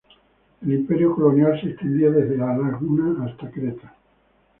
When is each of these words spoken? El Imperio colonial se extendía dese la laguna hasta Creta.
El 0.63 0.73
Imperio 0.73 1.13
colonial 1.13 1.61
se 1.61 1.69
extendía 1.69 2.09
dese 2.09 2.35
la 2.35 2.57
laguna 2.57 3.23
hasta 3.23 3.51
Creta. 3.51 3.95